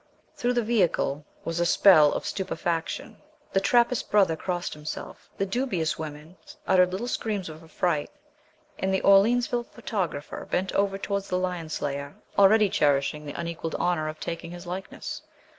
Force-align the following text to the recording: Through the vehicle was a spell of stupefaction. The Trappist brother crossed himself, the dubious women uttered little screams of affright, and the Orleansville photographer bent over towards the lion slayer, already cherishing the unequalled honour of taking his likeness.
Through 0.35 0.53
the 0.53 0.63
vehicle 0.63 1.25
was 1.45 1.59
a 1.59 1.65
spell 1.67 2.11
of 2.13 2.25
stupefaction. 2.25 3.21
The 3.53 3.59
Trappist 3.59 4.09
brother 4.09 4.35
crossed 4.35 4.73
himself, 4.73 5.29
the 5.37 5.45
dubious 5.45 5.99
women 5.99 6.37
uttered 6.65 6.91
little 6.91 7.07
screams 7.07 7.49
of 7.49 7.63
affright, 7.63 8.09
and 8.79 8.91
the 8.91 9.01
Orleansville 9.03 9.65
photographer 9.67 10.43
bent 10.49 10.71
over 10.71 10.97
towards 10.97 11.27
the 11.27 11.37
lion 11.37 11.69
slayer, 11.69 12.15
already 12.35 12.67
cherishing 12.67 13.27
the 13.27 13.39
unequalled 13.39 13.75
honour 13.75 14.07
of 14.07 14.19
taking 14.19 14.49
his 14.49 14.65
likeness. 14.65 15.21